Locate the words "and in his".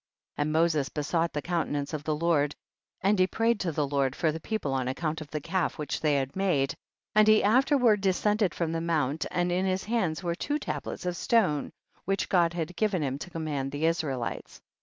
9.29-9.83